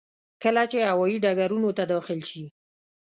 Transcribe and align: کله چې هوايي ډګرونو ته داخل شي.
کله 0.43 0.63
چې 0.71 0.77
هوايي 0.89 1.17
ډګرونو 1.23 1.69
ته 1.77 1.83
داخل 1.93 2.19
شي. 2.29 2.45